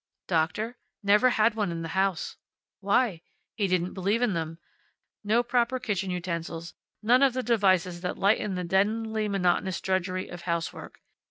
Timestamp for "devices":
7.43-8.01